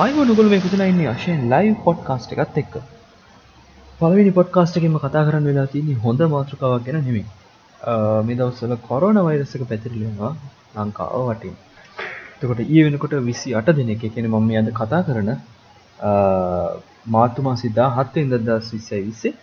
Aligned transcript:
අයිව 0.00 0.18
නොගොල 0.22 0.46
මේ 0.46 0.60
පුතන 0.60 0.82
ඉන්නේ 0.82 1.08
Ashayen 1.08 1.40
live 1.48 1.74
podcast 1.78 2.30
එකත් 2.34 2.54
එක්ක. 2.56 2.74
පලවිනි 4.00 4.32
පොඩ්කාස්ට 4.32 4.78
එකම 4.78 4.94
කතා 4.96 5.24
කරන්න 5.26 5.48
වෙලා 5.48 5.66
තින්නේ 5.66 5.96
හොඳ 5.96 6.20
මාතෘකාවක් 6.26 6.86
ගැන 6.86 6.98
නෙමේ 7.00 7.26
මේ 8.22 8.38
දවස්සල 8.38 8.72
කොරෝන 8.82 9.20
වෛරසක 9.20 9.64
පැතිරලවා 9.64 10.32
ලංකාව 10.76 11.26
වටින්. 11.28 11.54
තකොට 12.38 12.60
ඒ 12.66 12.86
වෙනකොට 12.86 13.14
විසි 13.22 13.54
අට 13.54 13.68
දෙන 13.72 13.90
එක 13.90 14.04
කෙන 14.10 14.30
මම 14.30 14.50
අද 14.56 14.72
කතා 14.72 15.02
කරන 15.02 15.30
මාතුමා 17.08 17.56
සිද්ධා 17.58 17.92
හත්තේ 17.96 18.26
ඉදදස් 18.26 18.72
විස්සයි 18.72 19.04
විස්සේ 19.04 19.34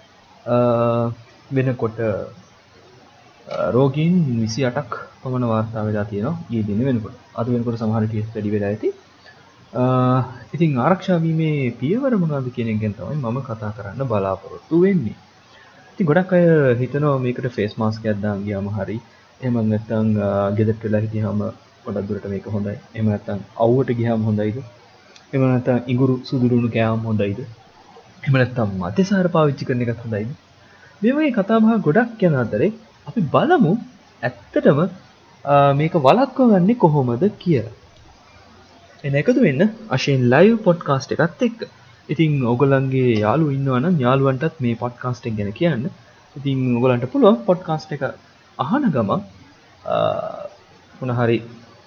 වෙනකොට 1.52 2.00
රෝගීන් 3.72 4.16
විසි 4.38 4.62
අටක් 4.66 5.02
පමණ 5.22 5.46
වාර්තා 5.48 5.84
වෙලා 5.84 6.06
තියෙනවා 6.06 6.36
ඒ 6.52 6.64
දින 6.64 6.86
වෙනකොට. 6.86 7.18
අද 7.36 7.48
වෙනකොට 7.48 7.78
සමහර 7.78 8.04
ටියස් 8.06 8.30
වැඩි 8.30 8.56
වෙලා 8.56 8.72
ඇති. 8.72 8.90
ඉතින් 9.74 10.78
ආරක්ෂාවීමේ 10.80 11.74
පියවර 11.74 12.14
මොනවද 12.16 12.48
කියන 12.52 12.70
එකෙන් 12.70 12.94
තමයි 12.94 13.18
මම 13.18 13.38
කතා 13.44 13.72
කරන්න 13.74 14.08
බලාපොරොත්තු 14.08 14.82
වෙන්නේ. 14.82 15.16
ඉතින් 15.92 16.06
ගොඩක් 16.06 16.32
අය 16.32 16.76
හිතනවා 16.76 17.20
මේකට 17.20 17.48
ෆේස් 17.52 17.74
මාස්ක් 17.78 18.06
එකක් 18.06 18.22
දාන් 18.22 18.44
ගියාම 18.44 18.68
හරි. 18.70 18.98
එහෙම 19.42 19.56
නැත්නම් 19.66 20.08
ගෙදරට 20.58 20.84
වෙලා 20.84 21.02
හිටියාම 21.02 21.40
ගොඩක් 21.86 22.08
දුරට 22.08 22.26
මේක 22.28 22.46
හොඳයි. 22.48 22.76
එහෙම 22.94 23.08
නැත්නම් 23.08 23.40
අවුවට 23.58 23.92
ගියාම 23.94 24.24
හොඳයිද? 24.24 24.58
එහෙම 25.28 25.44
නැත්නම් 25.44 25.80
ඉඟුරු 25.88 26.16
සුදුරුණු 26.24 26.70
කෑම 26.70 27.02
හොඳයිද? 27.02 27.40
එහෙම 28.24 28.36
නැත්නම් 28.36 28.70
මතසාර 28.82 29.28
පාවිච්චි 29.36 29.68
කරන 29.68 29.84
එකත් 29.86 30.04
හොඳයිද? 30.06 30.30
මේ 31.02 31.14
වගේ 31.14 31.34
කතා 31.34 31.60
බහ 31.60 31.76
ගොඩක් 31.82 32.24
යන 32.24 32.40
අතරේ 32.44 32.72
අපි 33.08 33.22
බලමු 33.34 33.74
ඇත්තටම 34.24 34.80
මේක 35.76 35.94
වළක්වා 36.00 36.50
ගන්නේ 36.54 36.80
කොහොමද 36.84 37.28
කියලා. 37.38 37.76
එන 39.08 39.16
එකතු 39.22 39.40
වෙන්න 39.46 39.62
අශයෙන් 39.96 40.24
ලයිව් 40.34 40.56
පොඩ්කාස්ට් 40.68 41.14
එකත් 41.16 41.42
එක්ක. 41.48 41.60
ඉතින් 42.10 42.34
ඔගොලන්ගේ 42.52 43.14
යාලු 43.26 43.46
ඉන්නවනම් 43.56 43.96
යාළුවන්ටත් 44.06 44.58
මේ 44.66 44.80
පොඩ්කාස්ට් 44.84 45.28
එක 45.30 45.36
ගැන 45.40 45.52
කියන්න. 45.60 45.86
ඉතින් 46.36 46.60
ඔගලන්ට 46.80 47.06
පුළුව 47.14 47.38
පොඩ්කාස්ට් 47.50 47.96
එක 47.96 48.04
අහන 48.58 48.84
ගම 48.96 49.12
උනහරි 51.04 51.38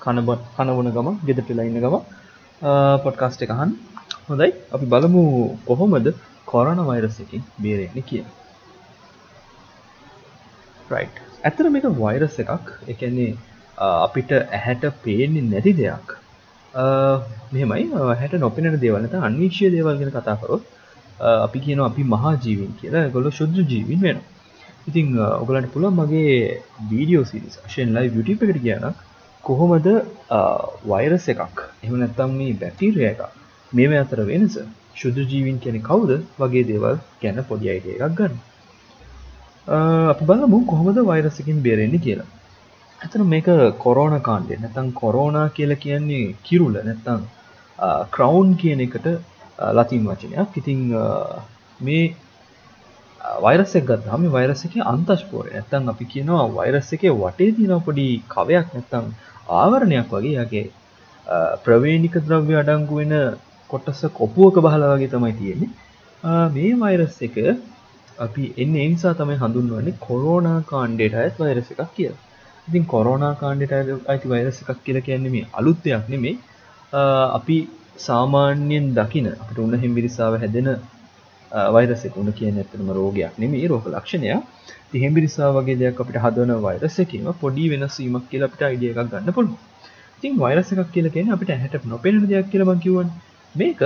කනබත් 0.05 0.42
කනවන 0.56 0.91
ගම 0.97 1.09
ගෙද 1.28 1.41
පිලයින්න 1.48 1.78
ගම 1.84 1.97
පොඩ්කාස්ට් 3.05 3.44
එක 3.47 3.55
අහන් 3.56 3.72
හොඳයි. 4.28 4.50
අපි 4.75 4.87
බලමු 4.94 5.25
කොහොමද 5.69 6.09
කොරන 6.53 6.81
වෛරස 6.91 7.19
එකින් 7.25 7.42
බේරෙන්නේ 7.64 8.09
කිය 8.09 8.25
ඇතර 11.48 11.64
මේක 11.75 11.87
වෛරස් 12.03 12.37
එකක්. 12.44 12.66
එකන්නේ 12.92 13.31
අපිට 14.06 14.31
ඇහැට 14.39 14.84
පේන්නේ 15.05 15.48
නැති 15.53 15.72
දෙයක්. 15.83 16.09
මෙමයි 16.74 17.86
හැට 18.14 18.34
නොපෙනට 18.38 18.80
දේවලට 18.80 19.14
අන්විශ්‍ය 19.20 19.70
දේවල් 19.70 19.98
ගෙන 19.98 20.10
කතා 20.10 20.36
කරොත් 20.36 20.62
අපි 21.18 21.58
කියන 21.60 21.80
අපි 21.80 22.02
මහා 22.04 22.34
ජීවින් 22.36 22.72
කියලා. 22.80 23.08
ගොල 23.08 23.30
ශුද්‍ර 23.30 23.64
ජීවින් 23.64 24.00
වෙන 24.00 24.18
ඉතිං 24.88 25.18
ඔගලට 25.18 25.72
පුළ 25.72 25.86
මගේ 25.91 26.62
වීඩියෝ 26.91 27.24
සිරිස් 27.24 27.58
ශයෙන් 27.68 27.94
ලයි 27.94 28.08
විටි 28.08 28.32
එකට 28.34 28.62
කියන 28.62 28.86
කොහොමද 29.44 29.86
වෛරස 30.84 31.26
එකක් 31.28 31.58
එම 31.82 31.94
නැත්තම් 31.98 32.30
මේ 32.32 32.54
බැටීරිය 32.54 33.08
එක 33.12 33.20
මේම 33.72 33.92
අතර 33.94 34.20
වෙනස 34.24 34.54
ශුද්ධ 34.94 35.20
ජීවින් 35.24 35.58
කියන 35.58 35.82
කවුද? 35.82 36.10
වගේ 36.38 36.64
දේවල් 36.64 36.96
ගැන 37.22 37.44
පොඩි 37.44 37.72
අයිඩිය 37.72 37.96
එකක් 37.96 38.14
ගන්න. 38.18 38.34
අපි 40.12 40.24
බලමු 40.24 40.66
කොහොමද 40.66 40.98
වෛරසකින් 41.04 41.62
බේරෙන්නේ 41.62 42.04
කියලා. 42.06 42.28
ඇතන 43.11 43.27
මේක 43.27 43.48
කොරෝණ 43.84 44.20
කාණ්ඩය. 44.22 44.56
නැතන් 44.56 44.92
කොරෝනා 44.94 45.48
කියල 45.56 45.72
කියන්නේ 45.84 46.34
කිරුල. 46.44 46.75
නැත්තං 46.89 47.22
ක්‍රවුන්් 48.14 48.56
කියන 48.56 48.80
එකට 48.80 49.06
ලතින් 49.77 50.05
වචනයක්. 50.06 50.50
ඉතිං 50.61 50.80
මේ 51.81 52.14
වෛරසක් 53.44 53.84
ගත්තාම 53.88 54.28
වෛරස 54.36 54.64
එක 54.66 54.77
අන්තශ්පෝරය 54.92 55.50
නැත්තං 55.56 55.91
අපි 55.93 56.04
කියනවා 56.12 56.47
වෛරස් 56.59 56.93
එක 56.93 57.03
වටේ 57.22 57.56
තින 57.56 57.75
පොඩි 57.87 58.06
කවයක් 58.28 58.69
නැත්තං 58.76 59.10
ආවරණයක් 59.60 60.09
වගේ 60.15 60.44
යගේ 60.44 60.66
ප්‍රවේණික 61.65 62.15
ද්‍රව්‍ය 62.27 62.54
අඩංගු 62.62 62.94
වෙන 63.00 63.15
කොටස 63.71 64.00
කොපුුවක 64.21 64.56
බහලා 64.65 64.94
වගේ 64.94 65.12
තමයි 65.16 65.34
තියෙන්නේ. 65.41 65.71
මේ 66.54 66.72
වෛරස් 66.82 67.21
එක 67.27 67.37
අපි 68.19 68.44
එන්න 68.62 68.75
එනිසා 68.87 69.15
තමයි 69.21 69.42
හඳුන්වන්නේ 69.42 70.00
කොරෝනා 70.09 70.59
කාණ්ඩේට 70.72 71.15
ඇත් 71.21 71.38
වෛරස 71.42 71.71
එකක් 71.75 71.92
කියලා. 71.98 72.27
ඉතින් 72.70 72.84
කොරෝනා 72.86 73.34
කාණ්ඩට 73.34 74.08
අයිති 74.12 74.32
වෛරස 74.32 74.62
එකක් 74.62 74.81
කියලා 74.84 75.06
කියන්නේ 75.08 75.34
මේ 75.36 75.47
අලුත් 75.53 75.78
දෙයක් 75.84 76.08
නෙමෙයි 76.14 76.34
අපි 77.38 77.56
සාමාන්‍යයෙන් 77.98 78.86
දකින 78.94 79.26
අපිට 79.34 79.58
උණ 79.58 79.76
හිම්බිරිසාව 79.84 80.34
හැදෙන 80.42 80.69
වෛරස් 81.76 82.04
එක 82.09 82.16
උණ 82.16 82.32
කියන්නේ 82.32 82.64
ඇත්තටම 82.64 82.91
රෝගයක් 82.98 83.38
නෙමෙයි 83.38 83.70
රෝග 83.72 83.86
ලක්ෂණයක්. 83.86 84.44
ඉතින් 84.86 85.00
හිම්බිරිසාව 85.06 85.59
වගේ 85.59 85.78
දෙයක් 85.82 86.00
අපිට 86.03 86.20
හදවන 86.25 86.53
වෛරස් 86.66 86.97
එකේම 87.04 87.26
පොඩි 87.42 87.66
වෙනස් 87.72 87.97
වීමක් 88.00 88.25
කියලා 88.30 88.50
අපිට 88.50 88.62
අයිඩියා 88.69 88.94
එකක් 88.97 89.10
ගන්න 89.12 89.36
පුළුවන්. 89.36 89.59
ඉතින් 90.19 90.38
වෛරස් 90.44 90.70
එකක් 90.72 90.92
කියලා 90.94 91.14
කියන්නේ 91.16 91.36
අපිට 91.36 91.50
ඇහැට 91.56 91.91
නොපෙනෙන 91.94 92.28
දෙයක් 92.32 92.48
කියලා 92.53 92.70
මම 92.70 92.84
කියවනේ. 92.84 93.16
මේක 93.54 93.80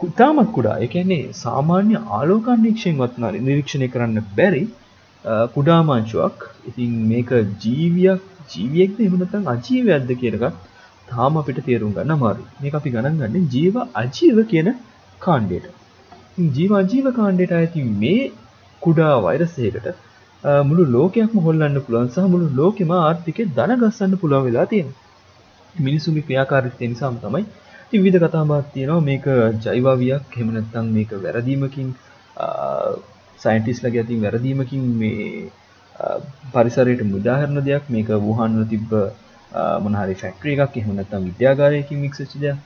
කුතාමත් 0.00 0.50
කුඩා 0.56 0.76
ඒ 0.84 0.90
කියන්නේ 0.94 1.24
සාමාන්‍ය 1.44 1.94
ආලෝකාන්වීක්ෂණයවත් 2.18 3.18
නිරීක්ෂණය 3.40 3.88
කරන්න 3.88 4.18
බැරි 4.38 4.62
කුඩාමාංශුවක් 5.24 6.46
ඉතින් 6.64 6.92
මේක 7.08 7.30
ජීවියක් 7.60 8.22
ජීවියෙක්ද? 8.48 8.98
එමනතන් 9.00 9.44
අජීවයක්ද 9.46 10.10
කියලක 10.16 10.44
තාම 11.08 11.36
අපිට 11.36 11.60
තේරුම් 11.64 11.92
ගන්න 11.92 12.10
අමාරු 12.10 12.46
මේ 12.60 12.72
අපි 12.72 12.90
ගණන් 12.90 13.20
ගන්න 13.22 13.46
ජීව 13.48 13.76
අජීව 13.94 14.38
කියන 14.46 14.70
කාණ්ඩයට. 15.20 15.66
ජීව 16.50 16.72
අජීව 16.74 17.06
කාණ්ඩයට 17.12 17.52
ඇති 17.52 17.84
මේ 17.96 18.32
කුඩා 18.82 19.14
වෛරසයකට 19.20 19.86
මුළු 20.64 20.84
ලෝකයක්ම 20.88 21.38
හොල්ලන්න 21.40 21.80
පුළුවන් 21.80 22.08
සහ 22.08 22.28
මුළු 22.28 22.48
ලෝකෙම 22.56 22.92
ආර්ථිකය 22.92 23.48
දනගස්සන්න 23.58 24.18
පුළුවන් 24.18 24.46
වෙලා 24.48 24.66
තියෙන 24.66 24.88
මිනිසුගේ 25.74 26.22
ක්‍රියාකාරීත්වය 26.22 26.88
නිසාම 26.88 27.14
තමයි 27.18 27.44
විවිධ 27.94 28.18
කතාබාත් 28.20 28.66
තියෙනවා. 28.72 29.00
මේක 29.02 29.24
ජෛවාවියක් 29.60 30.24
එහෙම 30.32 30.50
නැත්නම් 30.50 30.86
මේක 30.90 31.10
වැරදීමකින් 31.20 31.88
සයින්ටිස්ලගේ 33.42 34.02
ඇතින් 34.02 34.24
වැරදීමකින් 34.24 34.84
මේ 35.00 35.50
පරිසරයට 36.54 37.02
මුදාහරණ 37.06 37.64
දෙයක් 37.68 37.84
මේක 37.88 38.12
වූහන්ල 38.20 38.64
තිබ්බ 38.66 38.92
මොනහරි 39.84 40.14
ෆැක්ට්‍රිය 40.16 40.54
එකක් 40.58 40.76
එහෙම 40.76 40.94
නැත්නම් 40.98 41.26
විද්‍යාගාරයකින් 41.28 42.02
මික්ස් 42.04 42.22
දෙයක් 42.36 42.56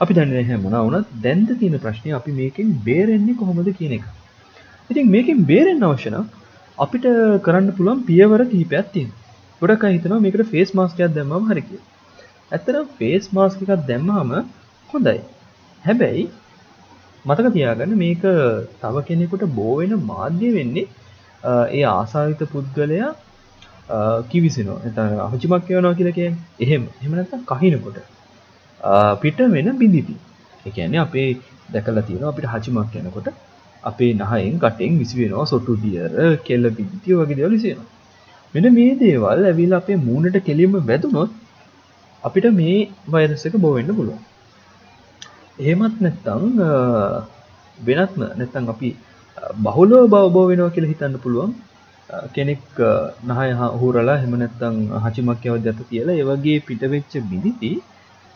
අපි 0.00 0.14
දන්නේ 0.14 0.36
නැහැ 0.36 0.58
මොනවා 0.58 0.84
වුණත් 0.86 1.10
දැන්ද 1.24 1.50
තියෙන 1.58 1.76
ප්‍රශ්නේ 1.78 2.14
අපි 2.14 2.32
මේකෙන් 2.32 2.70
බේරෙන්නේ 2.86 3.38
කොහොමද 3.40 3.68
කියන 3.78 3.92
එක. 3.98 4.06
ඉතින් 4.90 5.10
මේකෙන් 5.10 5.44
බේරෙන්න 5.50 5.86
අවශ්‍ය 5.88 6.10
නම් 6.10 6.26
අපිට 6.78 7.06
කරන්න 7.46 7.68
පුළුවන් 7.76 8.00
පියවර 8.08 8.40
කිහිපයක් 8.46 8.86
තියෙනවා. 8.92 9.20
ගොඩක් 9.62 9.84
අය 9.86 9.92
හිතනවා 9.96 10.20
මේකට 10.20 10.50
ෆේස් 10.52 10.74
මාස්ක් 10.74 10.98
එකක් 10.98 11.14
දැම්මම 11.18 11.50
හරි 11.50 11.62
කියලා. 11.62 11.86
ඇත්තටම 12.52 12.88
ෆේස් 12.98 13.30
මාස්ක් 13.32 13.62
එකක් 13.62 13.86
දැම්මම 13.90 14.32
හොඳයි. 14.90 15.20
හැබැයි 15.84 16.24
මතක 17.24 17.52
තියාගන්න 17.52 17.94
මේක 17.96 18.24
තව 18.80 19.04
කෙනෙකුට 19.04 19.44
බෝවෙන 19.52 19.94
මාධ්‍ය 20.04 20.50
වෙන්නේ 20.52 20.86
ඒ 21.72 21.84
ආසාවිත 21.90 22.42
පුද්ගලයා 22.48 23.10
කිවිසිනවා. 24.24 24.82
එත 24.84 24.98
අහචිමක් 25.26 25.70
යවනවා 25.70 25.94
කියලකය 25.94 26.26
එහෙම. 26.60 26.82
එමනත 27.02 27.32
කහිනකොට. 27.46 27.98
පිට 29.18 29.38
වෙන 29.48 29.68
බිඳිපි 29.76 30.14
එකන්නේ 30.66 30.98
අපේ 30.98 31.28
දැකල 31.70 32.00
තියෙන 32.02 32.24
අපිට 32.24 32.46
හචිමක් 32.48 32.94
යනකොට 32.96 33.28
අපේ 33.82 34.12
නහයෙන් 34.14 34.58
කටෙන් 34.58 34.98
විසි 34.98 35.16
වෙනවා 35.18 35.46
සොටු 35.46 35.76
දියර 35.78 36.12
කෙල්ල 36.44 36.70
පිදිතිය 36.72 37.16
වගේ 37.16 37.36
දෙවලිසෙනවා 37.36 37.90
මෙන 38.54 38.68
මේ 38.72 38.92
දේවල් 38.96 39.44
ඇවිල් 39.44 39.72
අපේ 39.72 39.98
මූුණට 39.98 40.38
කෙලිම 40.44 40.78
වැදුනොත් 40.82 41.30
අපිට 42.24 42.46
මේ 42.52 42.76
වෛරසක 43.08 43.56
බෝවෙන්න 43.58 43.90
පුළුවන්. 43.92 44.20
එහෙමත් 45.58 45.96
නැත්තං 46.00 46.42
වෙනත්ම 47.78 48.20
නැත්තං 48.32 48.68
අපි 48.68 48.90
බහුලෝ 49.58 50.04
බවබෝ 50.08 50.48
වෙනවා 50.48 50.70
කියලා 50.70 50.92
හිතන්න 50.92 51.16
පුළුවන්. 51.18 51.54
කෙනෙක් 52.34 52.64
නහය 53.28 53.48
හුරලා 53.80 54.18
හෙම 54.18 54.34
නැත්තං 54.34 54.76
හචිමක්්‍යව 55.04 55.54
දත 55.58 55.80
කියලා 55.90 56.16
ඒවගේ 56.16 56.58
පිටවෙච්ච 56.60 57.12
බිඳිති 57.30 57.72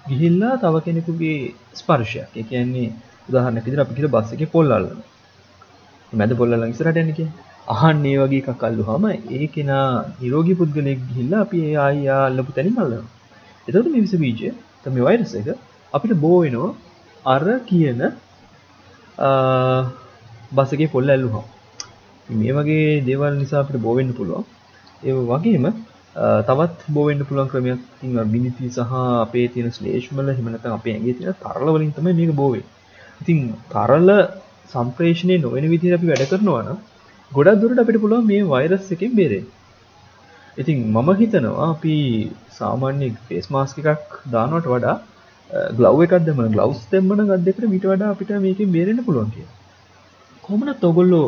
ගිහිල්ලා 0.05 0.55
තව 0.57 0.75
කෙනෙකුගේ 0.81 1.55
ස්පර්ශයක්. 1.75 2.31
එකන්නේ 2.37 2.89
උදාහරන 3.29 3.61
පිදිර 3.61 3.79
අපි 3.81 3.95
කියල 3.95 4.09
බස්සක 4.09 4.43
පොල්ලල්ල 4.49 4.89
මැද 6.13 6.33
පොල්ල 6.37 6.53
ඉසරට 6.65 6.99
යනක 7.03 7.21
අහන්නේ 7.69 8.17
වගේ 8.19 8.43
කකල්ලු 8.47 8.83
හම 8.89 9.05
ඒ 9.33 9.47
කෙනා 9.49 9.87
නිරෝගි 10.21 10.55
පුද්ගලෙක් 10.55 11.01
ගිහිල්ලා 11.09 11.41
අපි 11.41 11.59
ඒ 11.65 11.77
අයියා 11.87 12.23
අල්ලපු 12.25 12.51
තැනි 12.53 12.71
මල්ල 12.71 12.93
එතට 13.69 13.87
මේ 13.87 14.05
විස 14.05 14.15
බීජය 14.17 14.53
තම 14.83 14.97
වෛරස 15.01 15.33
එක 15.35 15.49
අපිට 15.93 16.15
බෝවෙනවා 16.17 16.71
අර 17.29 17.45
කියන 17.67 18.01
බසගේ 20.53 20.89
පොල්ල 20.89 21.09
ඇල්ලුහා 21.09 21.45
මේ 22.37 22.55
වගේ 22.55 22.89
දේවල් 23.03 23.35
නිසා 23.37 23.61
අපට 23.61 23.77
බෝවෙන්න 23.81 24.13
පුළුවන්. 24.13 24.45
ඒ 25.03 25.13
වගේම 25.27 25.67
තවත් 26.43 26.81
බෝවෙන්ඩ 26.89 27.23
පුළන් 27.25 27.49
ක්‍රමයක් 27.49 27.83
තින් 27.99 28.17
විනිති 28.29 28.71
සහ 28.71 28.95
අපේ 29.19 29.47
තියෙන 29.49 29.71
ස්ලේෂ්මල 29.71 30.29
හිමනත 30.33 30.65
අපේ 30.69 30.95
ඇගේ 30.95 31.15
තියෙන 31.15 31.37
තරල 31.37 31.69
වලින් 31.69 31.93
තම 31.93 32.09
මේක 32.13 32.33
බෝවේ 32.35 32.65
ඉතින් 33.21 33.39
තරල්ල 33.69 34.11
සම්ප්‍රේෂණය 34.71 35.37
නොවෙන 35.39 35.67
විදිර 35.67 35.93
අපි 35.95 36.07
වැඩ 36.07 36.25
කරනවාන 36.31 36.81
ගොඩක් 37.33 37.61
දුරට 37.61 37.79
අපිට 37.79 38.01
පුළුවන් 38.01 38.27
මේ 38.27 38.43
වෛරස් 38.45 38.91
එකෙන් 38.91 39.13
බේරේ 39.15 39.45
ඉතින් 40.57 40.79
මම 40.87 41.09
හිතනවා 41.15 41.69
අපි 41.69 41.95
සාමාන්‍ය 42.53 43.09
ෆේස් 43.27 43.47
මාස්ක 43.51 43.79
එකක් 43.85 44.19
දානවට 44.31 44.67
වඩා 44.67 44.97
ගලව් 45.51 46.01
එකක් 46.03 46.15
දෙම 46.25 46.41
ගලවස් 46.49 46.81
දෙමන 46.91 47.25
ගදෙකට 47.27 47.65
මිට 47.67 47.85
වඩා 47.85 48.11
අපිට 48.11 48.31
මේක 48.39 48.61
බේරෙන 48.71 49.01
පුළුවන් 49.05 49.31
කිය 49.31 49.47
කොමනත් 50.43 50.85
ඔගොල්ලෝ 50.85 51.27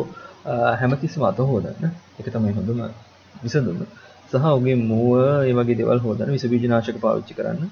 හැමතිස්සම 0.75 1.23
අත 1.23 1.39
හෝදන්න. 1.39 1.91
එක 2.19 2.27
තමයි 2.27 2.53
හොඳම 2.53 2.79
විසඳුන්න 3.35 3.85
සහ 4.29 4.45
ඔගේ 4.49 4.75
මුව 4.83 5.11
ඒවගේ 5.43 5.77
දෙවල් 5.77 5.99
හෝදන 5.99 6.31
විස 6.31 6.45
බීජනාශක 6.45 6.97
පාවිච්චි 6.99 7.33
කරන්න. 7.33 7.69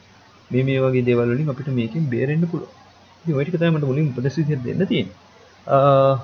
මේ 0.51 0.63
මේ 0.63 0.79
වගේ 0.79 1.05
දෙවලින් 1.05 1.49
අපිට 1.49 1.69
මේකින් 1.71 2.05
බේරෙන්න්න 2.07 2.45
පුළුව 2.47 2.69
ඔයිට 3.33 3.51
කතමට 3.51 3.83
මුලින් 3.83 4.07
උපදෙසි 4.11 4.45
දෙන්න 4.47 4.85
තිය 4.85 5.03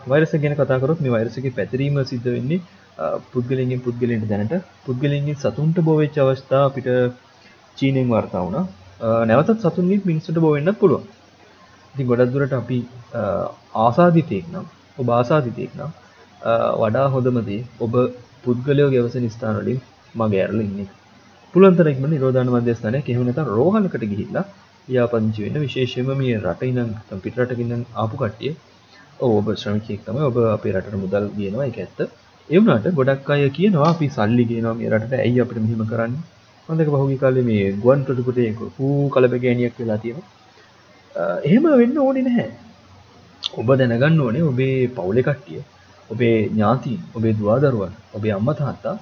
වෛරස 0.06 0.34
ගැන 0.36 0.56
කතාකරොත් 0.56 1.00
මේ 1.00 1.12
වෛරසක 1.12 1.48
පැතිරීම 1.52 2.02
සිද්ධ 2.04 2.30
වෙන්නේ 2.30 2.62
පුද්ගලින්ගෙන් 3.32 3.82
පුද්ගලට 3.82 4.26
දැනට. 4.28 4.56
පුද්ගලින්ගෙන් 4.86 5.36
සතුන්ට 5.36 5.78
බෝවෙච් 5.82 6.18
අවස්ථා 6.18 6.64
අපිට 6.66 6.90
චීනෙන් 7.78 8.10
වර්තා 8.10 8.42
වුණ. 8.42 8.68
නැවතත් 9.00 9.62
සතුන්ගේ 9.62 10.02
මිනිස්සට 10.06 10.38
බෝවෙන්න්න 10.38 10.76
පුළුව 10.76 11.04
ඉති 11.96 12.04
ගොඩක් 12.06 12.32
දුරට 12.32 12.54
අපි 12.54 12.78
ආසාධිතයෙක් 13.80 14.46
නම් 14.48 14.66
ඔබ 14.98 15.08
ආසාධිතයෙක් 15.12 15.72
නම් 15.76 15.92
වඩා 16.78 17.08
හොඳමදී 17.10 17.62
ඔබ 17.80 17.94
පුද්ගලයෝ 18.44 18.90
ගැවස 18.90 19.16
නිස්ථානලින් 19.18 19.80
මගේ 20.16 20.42
ඇරල 20.42 20.60
ඉන්න. 20.62 20.88
පුළන්තරෙක්ම 21.54 22.06
නිරෝධන 22.06 22.52
මධ්‍යස්ථානය 22.52 23.00
කෙහුණත 23.02 23.40
රෝහලකට 23.50 24.04
ගිහිල්ලා 24.04 24.46
යාපංචි 24.88 25.46
වෙන 25.46 25.58
විශේෂම 25.62 26.12
මේ 26.14 26.38
රට 26.38 26.62
ඉනම් 26.64 26.92
පිටරටකින්න 27.22 27.74
ආපු 27.96 28.16
කට්ටිය. 28.18 28.54
ඔබ 29.22 29.48
ශ්‍රමිකයෙක් 29.56 30.06
තම 30.06 30.20
ඔබ 30.22 30.38
අපේ 30.48 30.74
රට 30.74 30.96
මුදල් 30.96 31.28
ගියනවා 31.34 31.68
එක 31.68 31.80
ඇත්ත. 31.80 32.00
එවනට 32.50 32.88
ගොඩක් 32.94 33.30
අය 33.30 33.44
කියනවා 33.50 33.90
අපි 33.90 34.08
සල්ලි 34.10 34.46
ගෙනවා 34.46 34.76
මේ 34.76 34.92
රට 34.92 35.14
ඇයි 35.18 35.42
අපට 35.42 35.58
මෙහෙම 35.58 35.84
කරන්න? 35.86 36.16
හොඳක 36.70 36.90
පහුගි 36.90 37.18
කාල 37.18 37.38
මේ 37.44 37.66
ගුවන් 37.76 38.00
ප්‍රතිපුටයක 38.04 38.62
හූ 38.76 39.10
කලබගෑනියක් 39.10 39.76
වෙලා 39.80 39.98
තියෙන 39.98 40.20
එහෙම 41.44 41.66
වෙන්න 41.74 41.98
ඕනි 42.00 42.22
නැහැ. 42.22 42.48
ඔබ 43.54 43.68
දැනගන්න 43.74 44.22
ඕනේ 44.22 44.44
ඔබේ 44.44 44.78
පවුලෙ 44.90 45.22
කට්ටිය 45.22 45.62
ඔබේ 46.10 46.36
ඥාති 46.48 46.94
ඔබේ 47.16 47.34
දවාදරුවන් 47.34 47.94
ඔබේ 48.14 48.34
අම්ම 48.34 48.50
තාත්තා 48.54 48.96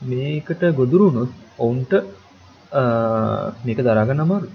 මේකට 0.00 0.62
ගොදුරුනොත් 0.74 1.32
ඔවුන්ට 1.58 1.92
මේක 3.64 3.78
දරාගන්න 3.80 4.20
අමාරු 4.20 4.48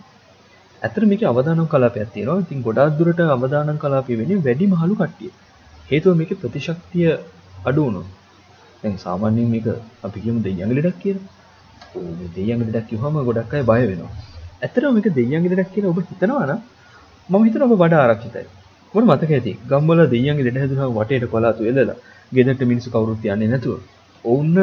ඇතර 0.82 1.04
මේක 1.06 1.22
අවධානම් 1.24 1.68
කලාපයක් 1.68 2.10
තියෙනවා. 2.14 2.42
ඉතින් 2.42 2.62
ගොඩාක් 2.62 2.98
දුරට 2.98 3.20
අවධානම් 3.28 3.78
කලාපය 3.78 4.14
වෙන 4.16 4.32
වැඩි 4.40 4.66
මහලු 4.68 4.96
කට්ටිය. 4.96 5.32
හේතුව 5.90 6.18
මේක 6.18 6.32
ප්‍රතිශක්තිය 6.40 7.10
අඩුවුණු 7.66 8.04
දැන් 8.84 8.98
සාමාන්‍යයෙන් 9.00 9.50
මේක 9.50 9.68
අපි 10.04 10.18
කියමු 10.20 10.40
දෙයියන් 10.42 10.70
ලෙඩක් 10.72 11.00
කියලා. 11.04 11.42
දෙයියන් 12.36 12.60
ලෙඩක් 12.62 12.88
කිව්වම 12.90 13.16
ගොඩක් 13.24 13.54
අය 13.54 13.64
බය 13.64 13.82
වෙනවා. 13.84 14.12
ඇත්තටම 14.62 14.94
මේක 14.94 15.08
දෙයියන් 15.12 15.44
ලෙඩක් 15.46 15.70
කියලා 15.74 15.92
ඔබ 15.92 16.00
හිතනවා 16.04 16.46
නම් 16.46 16.60
මම 17.30 17.44
හිතනවා 17.44 17.68
ඔබ 17.68 17.78
වඩා 17.78 18.02
ආරක්ෂිතයි. 18.04 18.48
මොකද 18.94 19.06
මතක 19.06 19.32
ඇති? 19.32 19.54
ගම්වල 19.70 20.00
දෙයියන් 20.08 20.38
ලෙඩ 20.40 20.58
හැදුනම 20.58 20.98
වටේට 20.98 21.26
කොලාතු 21.28 21.62
එල්ලලා 21.64 21.98
ගෙදරට 22.32 22.62
මිනිස්සු 22.64 22.90
කවුරුත් 22.90 23.26
යන්නේ 23.26 23.48
නැතුව. 23.48 23.80
ඔවුන් 24.26 24.54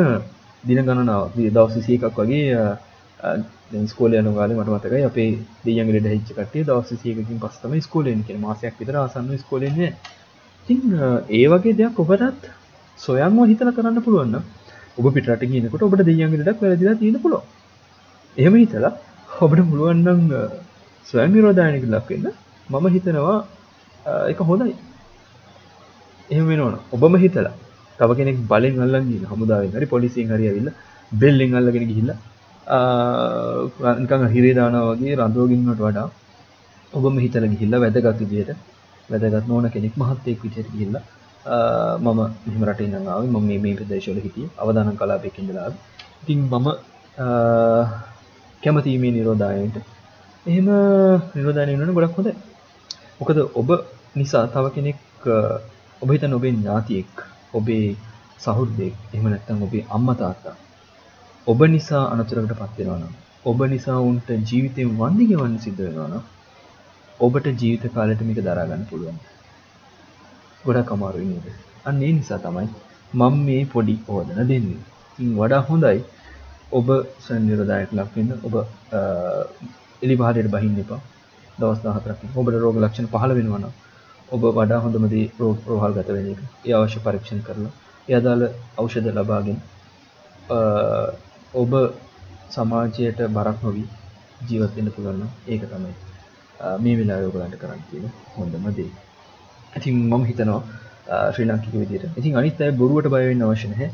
දින 0.65 0.81
ගණනාව 0.81 1.25
දවස් 1.37 1.75
21ක් 1.79 2.17
වගේ 2.19 2.45
දැන් 3.71 3.87
ස්කෝලේ 3.87 4.21
යන 4.21 4.31
කාලේ 4.35 4.57
මට 4.57 4.71
මතකයි 4.71 5.05
අපේ 5.05 5.29
දෙයියන් 5.65 5.89
ලෙඩ 5.89 6.07
හැදිච්ච 6.07 6.31
කට්ටිය 6.31 6.65
දවස් 6.65 6.91
21කින් 6.95 7.39
පස්සේ 7.39 7.63
තමයි 7.63 7.81
ස්කෝලේ 7.81 8.13
එන්නේ 8.13 8.27
කියන්නේ 8.27 8.47
මාසයක් 8.47 8.81
විතර 8.81 8.97
ආසන්නව 8.97 9.39
ස්කෝලේ 9.39 9.71
එන්නේ. 9.71 9.93
ඉතින් 10.67 10.81
ඒ 11.31 11.47
වගේ 11.49 11.75
දෙයක් 11.75 11.99
ඔබටත් 11.99 12.51
සොයන්ව 12.99 13.39
හිතලා 13.47 13.73
කරන්න 13.73 14.03
පුළුවන් 14.03 14.33
නම් 14.33 14.45
ඔබ 14.99 15.07
පිටරට 15.15 15.43
ගියනකොට 15.51 15.83
ඔබට 15.87 16.03
දෙයියන් 16.09 16.37
ලෙඩක් 16.41 16.61
වැරදිලා 16.63 16.99
තියෙන 17.01 17.17
පුළුවන්. 17.25 17.45
එහෙම 18.37 18.55
හිතලා 18.63 18.93
ඔබට 19.45 19.61
පුළුවන් 19.71 19.99
නම් 20.05 20.21
ස්වයං 21.09 21.31
නිරෝධායනයක 21.35 21.85
ලක් 21.95 22.09
වෙන්න. 22.11 22.27
මම 22.69 22.87
හිතනවා 22.95 23.39
ඒක 24.31 24.41
හොඳයි. 24.51 24.75
එහෙම 26.31 26.47
වෙනවන 26.51 26.77
ඔබම 26.97 27.15
හිතලා. 27.25 27.55
තව 27.99 28.11
කෙනෙක් 28.19 28.37
බලෙන් 28.51 28.75
අල්ලගෙන 28.85 29.25
හමුදාවෙන් 29.31 29.73
හරි 29.77 29.87
පොලිසියෙන් 29.95 30.31
හරි 30.35 30.45
ඇවිල්ලා 30.51 30.77
බෙල්ලෙන් 31.13 31.53
අල්ලගෙන 31.59 31.85
ගිහිල්ලා 31.91 32.19
නිකන් 34.03 34.23
හිරේ 34.35 34.55
දානවා 34.59 34.91
වගේ 34.91 35.15
රඳවගින්නට 35.19 35.81
වඩා 35.81 36.07
ඔබම 36.93 37.17
හිතලා 37.25 37.51
ගිහිල්ලා 37.55 37.83
වැදගත් 37.85 38.21
විදියට 38.23 38.51
වැදගත් 39.11 39.47
නොවන 39.51 39.67
කෙනෙක් 39.75 39.95
මහත්තයෙක් 40.03 40.39
විදියට 40.45 40.71
ගිහිල්ලා 40.75 41.05
මම 41.45 42.21
මෙහෙම 42.47 42.65
රටේ 42.69 42.87
ඉඳන් 42.89 43.09
ආවේ. 43.09 43.31
මම 43.31 43.47
මේ 43.49 43.59
මේ 43.65 43.75
ප්‍රදේශවල 43.79 44.21
හිටියේ. 44.27 44.51
අවදානම් 44.59 44.97
කලාපයක 44.97 45.39
ඉඳලා 45.39 45.65
ආවේ. 45.65 45.81
ඉතින් 46.23 46.41
මම 46.53 46.69
කැමතියි 48.63 48.99
මේ 49.03 49.13
නිරෝධායනයට 49.17 49.77
එහෙම 50.47 50.69
නිරෝධායන 51.37 51.71
වෙනවනේ 51.73 51.97
ගොඩක් 51.99 52.19
හොඳයි. 52.19 52.35
මොකද 53.21 53.39
ඔබ 53.61 53.71
නිසා 54.17 54.45
තව 54.55 54.65
කෙනෙක් 54.77 54.99
ඔබ 56.03 56.09
හිතන 56.11 56.37
ඔබේ 56.39 56.53
ඥාතියෙක් 56.53 57.15
ඔබේ 57.55 57.87
සහෘදයෙක් 58.39 58.95
එහෙම 59.15 59.27
නැත්නම් 59.33 59.65
ඔබේ 59.67 59.83
අම්මා 59.97 60.19
තාත්තා 60.23 60.55
ඔබ 61.47 61.61
නිසා 61.75 62.05
අනතුරකට 62.13 62.55
පත් 62.61 62.77
වෙනවා 62.79 62.99
නම් 62.99 63.15
ඔබ 63.45 63.61
නිසා 63.73 63.99
උන්ට 64.09 64.29
ජීවිතේ 64.49 64.87
වන්දි 64.93 65.25
ගෙවන්න 65.31 65.59
සිද්ධ 65.59 65.83
වෙනවා 65.87 66.09
නම් 66.09 66.25
ඔබට 67.21 67.47
ජීවිත 67.61 67.85
කාලෙට 67.95 68.23
මේක 68.29 68.41
දරා 68.47 68.67
ගන්න 68.67 68.85
පුළුවන්. 68.91 69.19
ගොඩක් 70.65 70.91
අමාරුයි 70.95 71.29
නේද? 71.33 71.47
අන්න 71.89 72.03
ඒ 72.07 72.13
නිසා 72.19 72.41
තමයි 72.47 72.69
මම 73.21 73.37
මේ 73.47 73.63
පොඩි 73.75 73.95
ඕදන 74.15 74.41
දෙන්නේ. 74.51 74.81
ඉතින් 75.13 75.31
වඩා 75.41 75.63
හොඳයි 75.69 76.01
ඔබ 76.79 76.89
සංනිරදායට 77.27 77.93
ලක් 77.99 78.11
වෙන්න 78.17 78.33
ඔබ 78.47 78.55
එලි 80.05 80.15
පහලට 80.21 80.51
බහින්න 80.55 80.83
එපා. 80.85 81.01
දවස් 81.61 81.81
14ක් 81.87 82.37
ඔබට 82.41 82.61
රෝග 82.65 82.77
ලක්ෂණ 82.83 83.09
පහළ 83.15 83.33
වෙනවා 83.39 83.61
නම් 83.63 83.73
ඔබ 84.35 84.43
වඩා 84.59 84.81
හොඳම 84.85 85.05
දේ 85.15 85.27
රෝහල් 85.41 85.97
ගත 85.97 86.09
වෙන 86.17 86.29
එක. 86.33 86.41
ඒ 86.69 86.75
අවශ්‍ය 86.79 86.99
පරීක්ෂණ 87.07 87.43
කරලා 87.49 87.73
ඒ 88.09 88.17
අදාළ 88.21 88.45
ඖෂධ 88.81 89.11
ලබාගෙන 89.19 89.59
ඔබ 91.63 91.73
සමාජයට 92.55 93.21
බරක් 93.37 93.59
නොවී 93.67 93.89
ජීවත් 94.49 94.73
වෙන්න 94.77 94.95
පුළුවන් 94.95 95.21
නම් 95.21 95.31
ඒක 95.53 95.63
තමයි 95.73 95.95
මේ 96.85 96.99
වෙලාවේ 96.99 97.31
ඔයගලන්ට 97.31 97.61
කරන්න 97.63 97.87
තියෙන 97.91 98.13
හොඳම 98.37 98.67
දේ. 98.79 98.93
ඉතින් 99.73 99.95
මම 100.05 100.25
හිතනවා 100.25 100.61
ශ්‍රී 101.33 101.47
ලාංකික 101.47 101.75
විදිහට. 101.75 102.17
ඉතින් 102.17 102.37
අනිත් 102.37 102.61
අය 102.61 102.71
බොරුවට 102.73 103.09
බය 103.09 103.25
වෙන්න 103.27 103.43
අවශ්‍ය 103.43 103.69
නැහැ. 103.69 103.89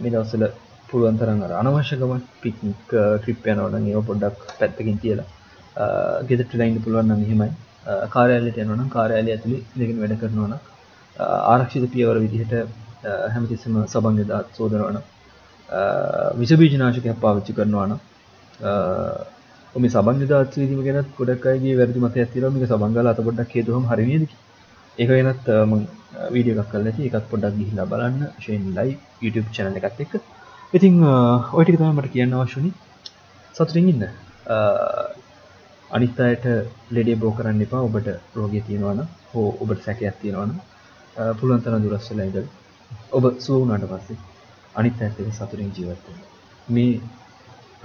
මේ 0.00 0.10
දවස්වල 0.10 0.44
පුළුවන් 0.88 1.18
තරම් 1.18 1.40
අර 1.42 1.52
අනවශ්‍ය 1.60 1.96
ගමන් 1.96 2.22
පික්නික් 2.40 2.82
ට්‍රිප් 2.90 3.46
යනවා 3.46 3.72
නම් 3.72 3.86
ඒව 3.86 4.02
පොඩ්ඩක් 4.08 4.38
පැත්තකින් 4.58 4.98
තියලා 4.98 5.26
ගෙදරට 6.28 6.54
ඉන්න 6.60 6.82
පුළුවන් 6.84 7.10
නම් 7.10 7.22
එහෙමයි. 7.26 7.50
කාර්යාලයට 8.08 8.58
යනවා 8.58 8.78
නම් 8.78 8.90
කාර්යාලය 8.90 9.30
ඇතුලේ 9.32 9.62
ඉඳගෙන 9.74 10.00
වැඩ 10.02 10.16
කරනවා 10.20 10.48
නම් 10.48 10.60
ආරක්ෂිත 11.46 11.84
පියවර 11.92 12.18
විදිහට 12.20 12.54
හැමතිස්සෙම 13.28 13.76
සබන් 13.84 14.22
යදාත් 14.22 14.48
සෝදනවා 14.52 14.92
නම් 14.92 15.04
විස 16.38 16.52
බීජනාශකයක් 16.54 17.20
පාවිච්චි 17.20 17.52
කරනවා 17.52 17.86
නම් 17.86 18.00
ඔම 19.74 19.86
සබන් 19.86 20.24
යදාත් 20.26 20.56
විදීම 20.56 20.82
ගැනත් 20.82 21.12
ගොඩක් 21.18 21.46
අයගේ 21.46 21.76
වැරදි 21.76 22.00
මතයක් 22.00 22.32
තියෙනවා 22.32 22.54
මේක 22.54 22.66
සබන් 22.68 22.96
ගාලා 22.96 23.14
අත 23.16 23.22
පොඩ්ඩක් 23.22 23.54
හේතුවම 23.56 23.86
හරි 23.90 24.06
නේද 24.06 24.28
ඒක 24.98 25.10
වෙනත් 25.16 25.46
මම 25.68 25.72
වීඩියෝ 26.34 26.62
එකක් 26.62 26.70
කරලා 26.72 26.94
තියෙයි 26.96 27.10
ඒකත් 27.10 27.30
පොඩ්ඩක් 27.32 27.58
ගිහිල්ලා 27.60 27.90
බලන්න 27.92 28.22
ෂේන් 28.42 28.64
ලයිව් 28.78 28.98
YouTube 29.24 29.48
channel 29.56 29.78
එකත් 29.80 30.02
එක්ක 30.04 30.14
ඉතින් 30.76 30.94
ඔය 31.56 31.62
ටික 31.64 31.78
තමයි 31.80 31.94
මට 31.96 32.12
කියන්න 32.14 32.36
අවශ්‍ය 32.40 32.56
වුණේ 32.58 32.76
සතුටින් 33.54 33.90
ඉන්න 33.92 34.04
අනිත් 35.90 36.20
අයට 36.26 36.46
ලෙඩේ 36.96 37.20
බෝ 37.22 37.32
කරන්න 37.38 37.64
එපා 37.66 37.82
ඔබට 37.88 38.08
රෝගය 38.36 38.60
තියෙනවා 38.68 38.94
නම් 38.98 39.10
හෝ 39.32 39.48
ඔබට 39.62 39.82
සැකයක් 39.86 40.16
තියෙනවා 40.22 40.46
නම් 40.48 40.60
පුළුවන් 41.40 41.64
තරම් 41.64 41.82
දුරස් 41.84 42.08
වෙලා 42.10 42.28
ඉඳලා 42.28 42.48
ඔබ 43.16 43.24
සුව 43.44 43.60
වුණාට 43.60 43.90
පස්සේ 43.92 44.18
අනිත් 44.78 45.02
අයත් 45.02 45.20
එක්ක 45.20 45.34
සතුටින් 45.36 45.70
ජීවත් 45.76 46.02
වෙන්න. 46.06 46.22
මේ 46.74 47.00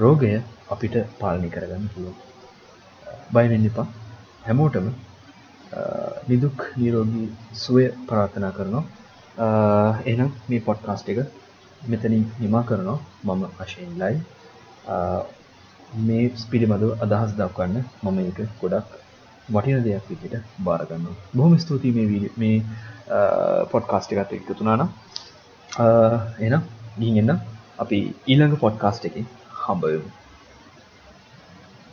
රෝගය 0.02 0.32
අපිට 0.74 0.96
පාලනය 1.20 1.50
කරගන්න 1.56 1.86
පුළුවන්. 1.94 2.18
බය 3.34 3.46
වෙන්න 3.52 3.70
එපා. 3.70 3.88
හැමෝටම 4.48 4.88
නිදුක් 6.30 6.60
නිරෝගී 6.82 7.28
සුවය 7.64 7.86
ප්‍රාර්ථනා 8.08 8.54
කරනවා. 8.58 8.86
එහෙනම් 10.06 10.32
මේ 10.50 10.66
පොඩ්කාස්ට් 10.68 11.12
එක 11.12 11.20
මෙතනින් 11.92 12.26
නිමා 12.44 12.64
කරනවා. 12.70 13.00
මම 13.26 13.44
අශේන් 13.64 13.94
ලයි. 14.02 14.16
මේ 16.08 16.24
පිළිබඳව 16.52 16.92
අදහස් 17.06 17.32
දක්වන්න 17.40 17.78
මම 18.04 18.18
ඒක 18.24 18.40
ගොඩක් 18.62 18.90
වටින 19.50 19.84
දෙයක් 19.86 20.10
විදිහට 20.10 20.46
බාර 20.66 20.82
ගන්නවා. 20.90 21.18
බොහොම 21.36 21.54
ස්තුතියි 21.64 21.96
මේ 21.98 22.08
වීඩියෝ 22.12 22.40
මේ 22.42 22.58
පොඩ්කාස්ට් 23.72 24.12
එකත් 24.14 24.34
එක්ක 24.38 24.50
තුනා 24.60 24.78
නම් 24.80 24.90
එහෙනම් 26.40 26.64
ගිහින් 27.00 27.20
එන්න 27.24 27.42
අපි 27.84 27.98
ඊළඟ 28.32 28.56
පොඩ්කාස්ට් 28.64 29.04
එක 29.10 29.16
හම්බයමු 29.64 30.10